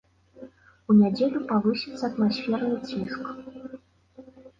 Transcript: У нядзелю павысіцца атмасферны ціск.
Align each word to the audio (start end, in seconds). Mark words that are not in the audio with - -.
У 0.93 0.93
нядзелю 1.01 1.41
павысіцца 1.51 2.01
атмасферны 2.07 2.71
ціск. 2.87 3.29